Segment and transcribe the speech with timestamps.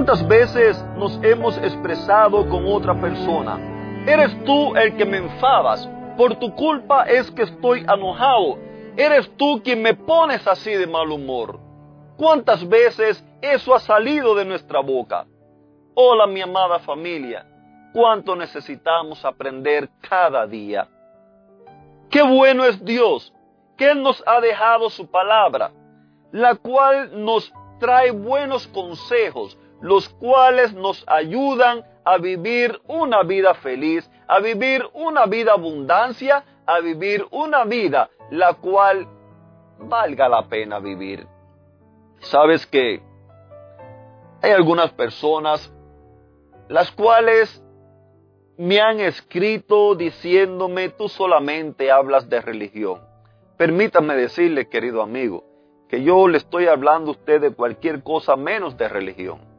[0.00, 3.58] ¿Cuántas veces nos hemos expresado con otra persona?
[4.06, 5.86] Eres tú el que me enfadas.
[6.16, 8.56] Por tu culpa es que estoy enojado.
[8.96, 11.60] Eres tú quien me pones así de mal humor.
[12.16, 15.26] ¿Cuántas veces eso ha salido de nuestra boca?
[15.92, 17.44] Hola mi amada familia.
[17.92, 20.88] ¿Cuánto necesitamos aprender cada día?
[22.08, 23.34] Qué bueno es Dios,
[23.76, 25.72] que Él nos ha dejado su palabra,
[26.32, 34.10] la cual nos trae buenos consejos, los cuales nos ayudan a vivir una vida feliz,
[34.28, 39.06] a vivir una vida abundancia, a vivir una vida la cual
[39.78, 41.26] valga la pena vivir.
[42.20, 43.02] Sabes que
[44.42, 45.72] hay algunas personas
[46.68, 47.62] las cuales
[48.56, 53.00] me han escrito diciéndome tú solamente hablas de religión.
[53.56, 55.44] Permítame decirle, querido amigo,
[55.88, 59.49] que yo le estoy hablando a usted de cualquier cosa menos de religión.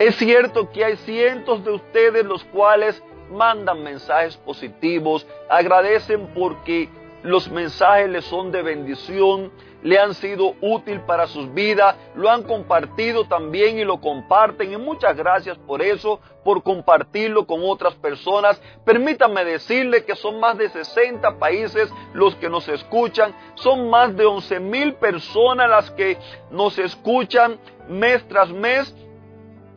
[0.00, 6.88] Es cierto que hay cientos de ustedes los cuales mandan mensajes positivos, agradecen porque
[7.22, 12.44] los mensajes les son de bendición, le han sido útil para sus vidas, lo han
[12.44, 14.72] compartido también y lo comparten.
[14.72, 18.58] Y muchas gracias por eso, por compartirlo con otras personas.
[18.86, 24.24] Permítanme decirle que son más de 60 países los que nos escuchan, son más de
[24.24, 26.16] 11 mil personas las que
[26.50, 28.94] nos escuchan mes tras mes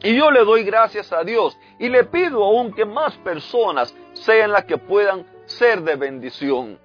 [0.03, 4.51] y yo le doy gracias a Dios y le pido aún que más personas sean
[4.51, 6.77] las que puedan ser de bendición.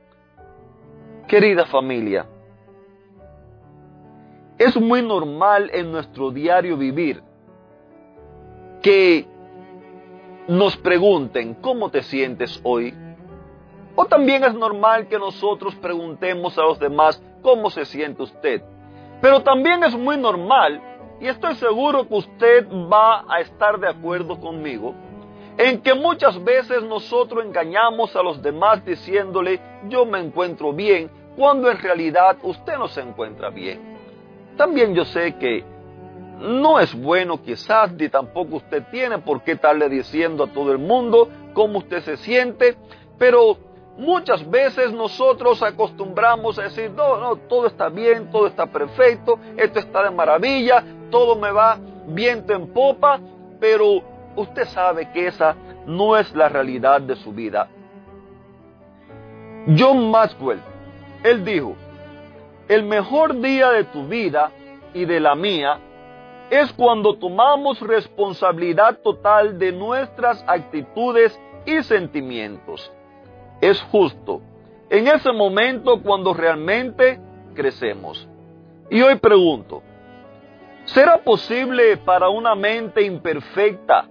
[1.27, 2.27] Querida familia,
[4.57, 7.23] es muy normal en nuestro diario vivir
[8.81, 9.27] que
[10.47, 12.95] nos pregunten, ¿cómo te sientes hoy?
[13.97, 18.63] O también es normal que nosotros preguntemos a los demás, ¿cómo se siente usted?
[19.21, 20.81] Pero también es muy normal
[21.21, 24.95] y estoy seguro que usted va a estar de acuerdo conmigo
[25.57, 31.69] en que muchas veces nosotros engañamos a los demás diciéndole yo me encuentro bien, cuando
[31.71, 33.99] en realidad usted no se encuentra bien.
[34.57, 35.65] También yo sé que
[36.39, 40.79] no es bueno quizás, ni tampoco usted tiene por qué estarle diciendo a todo el
[40.79, 42.77] mundo cómo usted se siente,
[43.19, 43.59] pero
[43.97, 49.81] muchas veces nosotros acostumbramos a decir, no, no, todo está bien, todo está perfecto, esto
[49.81, 53.21] está de maravilla, todo me va viento en popa,
[53.61, 54.03] pero
[54.37, 57.69] usted sabe que esa no es la realidad de su vida.
[59.77, 60.61] John Maxwell,
[61.23, 61.75] él dijo,
[62.69, 64.51] el mejor día de tu vida
[64.95, 65.79] y de la mía
[66.51, 72.91] es cuando tomamos responsabilidad total de nuestras actitudes y sentimientos.
[73.61, 74.41] Es justo
[74.89, 77.21] en ese momento cuando realmente
[77.55, 78.27] crecemos.
[78.91, 79.83] Y hoy pregunto,
[80.95, 84.09] ¿Será posible para una mente imperfecta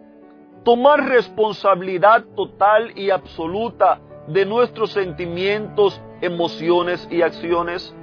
[0.64, 7.96] tomar responsabilidad total y absoluta de nuestros sentimientos, emociones y acciones?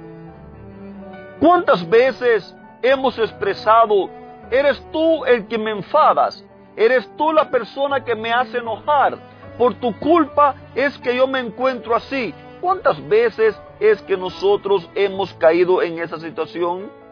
[1.39, 4.09] ¿Cuántas veces hemos expresado,
[4.51, 9.17] eres tú el que me enfadas, eres tú la persona que me hace enojar,
[9.57, 12.33] por tu culpa es que yo me encuentro así?
[12.59, 17.04] ¿Cuántas veces es que nosotros hemos caído en esa situación?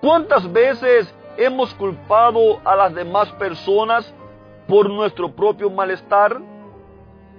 [0.00, 4.12] ¿Cuántas veces hemos culpado a las demás personas
[4.68, 6.40] por nuestro propio malestar?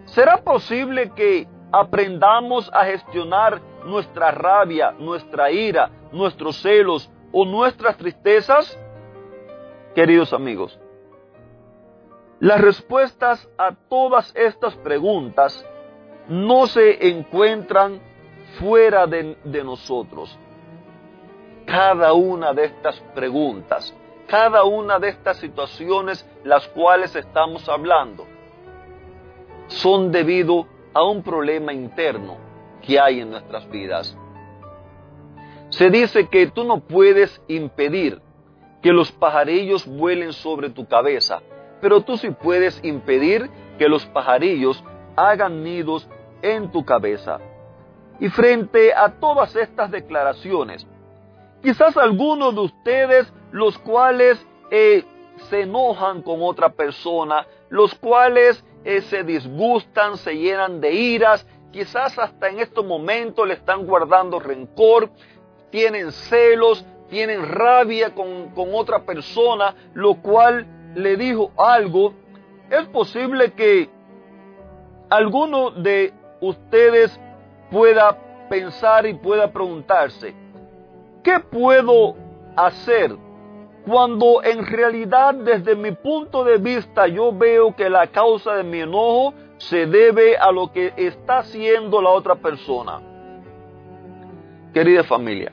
[0.05, 8.77] ¿Será posible que aprendamos a gestionar nuestra rabia, nuestra ira, nuestros celos o nuestras tristezas?
[9.93, 10.79] Queridos amigos,
[12.39, 15.65] las respuestas a todas estas preguntas
[16.27, 17.99] no se encuentran
[18.59, 20.37] fuera de, nosotros
[21.67, 23.93] cada una de estas preguntas,
[24.25, 28.25] cada una de estas situaciones las cuales estamos hablando,
[29.67, 32.37] son debido a un problema interno
[32.81, 34.17] que hay en nuestras vidas.
[35.69, 38.21] Se dice que tú no puedes impedir
[38.81, 41.41] que los pajarillos vuelen sobre tu cabeza,
[41.81, 44.81] pero tú sí puedes impedir que los pajarillos
[45.17, 46.07] hagan nidos
[46.41, 47.39] en tu cabeza.
[48.21, 50.87] Y frente a todas estas declaraciones,
[51.67, 54.39] Quizás algunos de ustedes, los cuales
[54.71, 55.03] eh,
[55.49, 62.17] se enojan con otra persona, los cuales eh, se disgustan, se llenan de iras, quizás
[62.19, 65.09] hasta en estos momentos le están guardando rencor,
[65.69, 70.65] tienen celos, tienen rabia con, con otra persona, lo cual
[70.95, 72.13] le dijo algo.
[72.69, 73.89] Es posible que
[75.09, 77.19] alguno de ustedes
[77.69, 78.17] pueda
[78.47, 80.33] pensar y pueda preguntarse,
[81.27, 82.15] ¿qué puedo
[82.55, 83.13] hacer
[83.85, 88.79] cuando en realidad desde mi punto de vista yo veo que la causa de mi
[88.79, 93.01] enojo se debe a lo que está haciendo la otra persona?
[94.73, 95.51] Querida familia,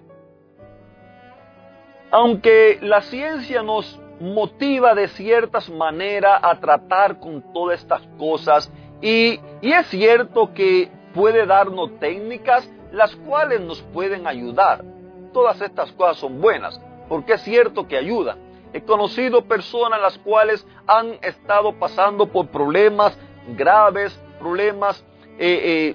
[2.12, 8.72] aunque la ciencia nos motiva de ciertas maneras a tratar con todas estas cosas
[9.02, 14.93] y, y es cierto que puede darnos técnicas las cuales nos pueden ayudar.
[15.34, 18.38] Todas estas cosas son buenas, porque es cierto que ayudan.
[18.72, 25.04] He conocido personas las cuales han estado pasando por problemas graves, problemas
[25.38, 25.94] eh,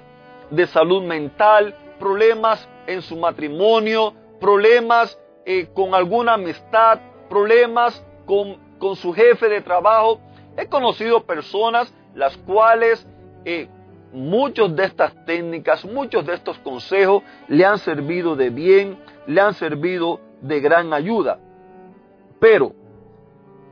[0.50, 7.00] de salud mental, problemas en su matrimonio, problemas eh, con alguna amistad,
[7.30, 10.20] problemas con, con, su jefe de trabajo.
[10.58, 13.06] He conocido personas las cuales
[14.12, 19.54] muchos de estas técnicas, muchos de estos consejos le han servido de bien, le han
[19.54, 21.38] servido de gran ayuda.
[22.38, 22.72] Pero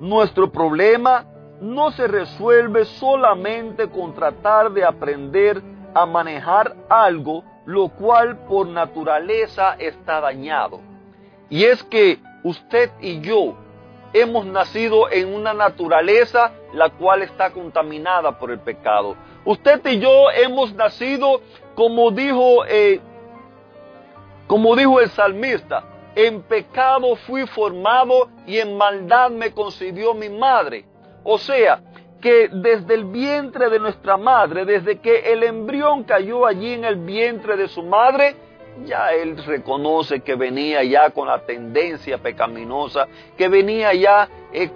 [0.00, 1.26] nuestro problema
[1.60, 5.60] no se resuelve solamente con tratar de aprender
[5.94, 10.80] a manejar algo lo cual por naturaleza está dañado.
[11.50, 13.56] Y es que usted y yo
[14.14, 19.16] hemos nacido en una naturaleza la cual está contaminada por el pecado.
[19.44, 21.40] Usted y yo hemos nacido,
[21.74, 23.00] como dijo, eh,
[24.46, 30.84] como dijo el salmista, en pecado fui formado y en maldad me concibió mi madre.
[31.22, 31.80] O sea,
[32.20, 36.96] que desde el vientre de nuestra madre, desde que el embrión cayó allí en el
[36.96, 38.34] vientre de su madre,
[38.84, 43.06] ya él reconoce que venía ya con la tendencia pecaminosa,
[43.36, 44.70] que venía ya eh,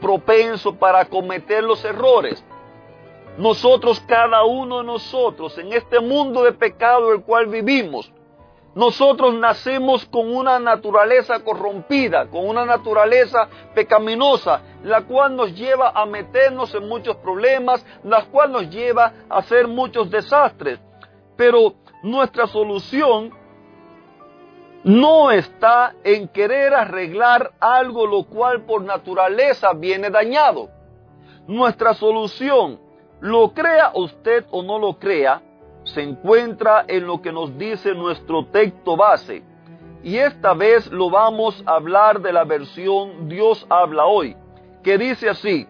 [0.00, 2.44] propenso para cometer los errores.
[3.36, 8.12] Nosotros, cada uno de nosotros, en este mundo de pecado el cual vivimos,
[8.74, 16.04] nosotros nacemos con una naturaleza corrompida, con una naturaleza pecaminosa, la cual nos lleva a
[16.06, 20.80] meternos en muchos problemas, la cual nos lleva a hacer muchos desastres.
[21.36, 23.32] Pero nuestra solución
[24.82, 30.68] no está en querer arreglar algo lo cual por naturaleza viene dañado.
[31.46, 32.80] Nuestra solución,
[33.24, 35.40] lo crea usted o no lo crea,
[35.84, 39.42] se encuentra en lo que nos dice nuestro texto base.
[40.02, 44.36] Y esta vez lo vamos a hablar de la versión Dios habla hoy,
[44.82, 45.66] que dice así,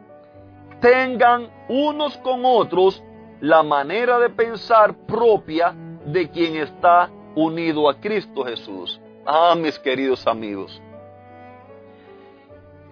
[0.81, 3.01] tengan unos con otros
[3.41, 9.01] la manera de pensar propia de quien está unido a Cristo Jesús.
[9.25, 10.83] Ah, mis queridos amigos.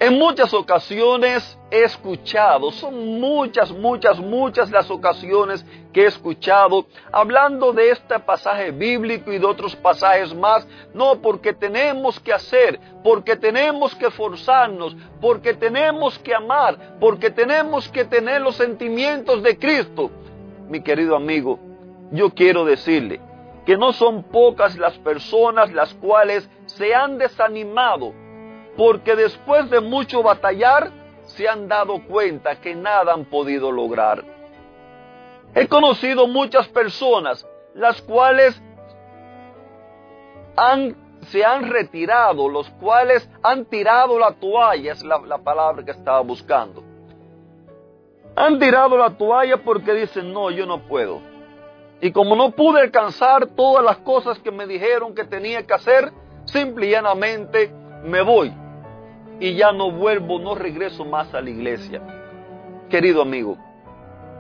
[0.03, 7.73] En muchas ocasiones he escuchado, son muchas, muchas, muchas las ocasiones que he escuchado hablando
[7.73, 13.37] de este pasaje bíblico y de otros pasajes más, no porque tenemos que hacer, porque
[13.37, 20.11] tenemos que esforzarnos, porque tenemos que amar, porque tenemos que tener los sentimientos de Cristo.
[20.69, 21.61] Mi querido amigo,
[22.11, 23.21] yo quiero decirle,
[23.65, 28.21] que no son pocas las personas las cuales se han desanimado
[28.77, 30.91] porque después de mucho batallar
[31.25, 34.25] se han dado cuenta que nada han podido lograr.
[35.55, 38.61] He conocido muchas personas las cuales
[40.57, 40.97] han,
[41.29, 46.21] se han retirado, los cuales han tirado la toalla, es la, la palabra que estaba
[46.21, 46.83] buscando.
[48.35, 51.33] Han tirado la toalla porque dicen, no, yo no puedo
[52.03, 56.13] y como no pude alcanzar todas las cosas que me dijeron que tenía que hacer,
[56.47, 58.53] simple y llanamente me voy.
[59.43, 62.01] Y ya no vuelvo, no regreso más a la iglesia.
[62.89, 63.59] Querido amigo,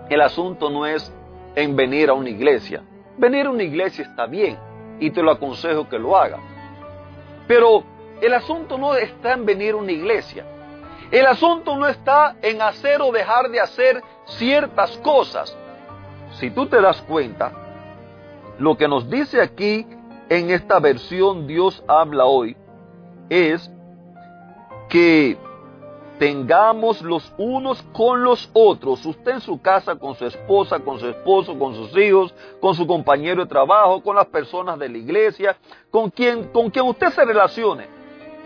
[0.08, 1.12] el asunto no es
[1.56, 2.84] en venir a una iglesia.
[3.18, 4.56] Venir a una iglesia está bien
[5.00, 6.40] y te lo aconsejo que lo hagas.
[7.48, 7.82] Pero
[8.20, 10.46] el asunto no está en venir a una iglesia.
[11.10, 15.58] El asunto no está en hacer o dejar de hacer ciertas cosas
[16.38, 17.52] si tú te das cuenta,
[18.58, 19.84] lo que nos dice aquí
[20.28, 22.56] en esta versión Dios habla hoy
[23.28, 23.70] es
[24.92, 25.38] que
[26.18, 31.08] tengamos los unos con los otros, usted en su casa con su esposa, con su
[31.08, 35.56] esposo, con sus hijos, con su compañero de trabajo, con las personas de la iglesia,
[35.90, 37.86] con quien, con quien usted se relacione.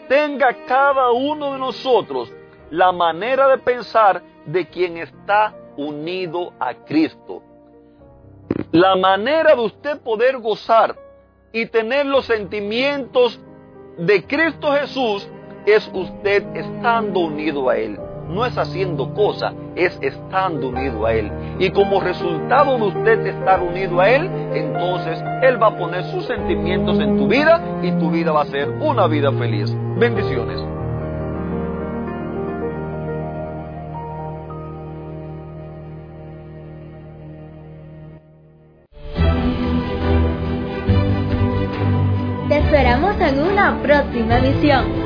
[0.09, 2.33] Tenga cada uno de nosotros
[2.71, 7.43] la manera de pensar de quien está unido a Cristo.
[8.71, 10.95] La manera de usted poder gozar
[11.53, 13.41] y tener los sentimientos
[13.99, 15.29] de Cristo Jesús
[15.67, 17.99] es usted estando unido a Él.
[18.29, 21.31] No es haciendo cosas, es estando unido a Él.
[21.59, 26.25] Y como resultado de usted estar unido a Él, entonces Él va a poner sus
[26.25, 29.75] sentimientos en tu vida y tu vida va a ser una vida feliz.
[29.97, 30.61] Bendiciones.
[42.49, 45.06] Te esperamos en una próxima emisión.